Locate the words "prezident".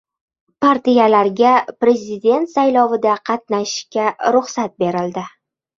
1.85-2.49